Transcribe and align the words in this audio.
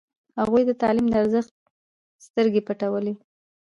هغوی 0.39 0.63
د 0.65 0.71
تعلیم 0.81 1.07
د 1.09 1.13
ارزښت 1.21 1.51
سترګې 2.27 2.61
پټولې. 2.67 3.13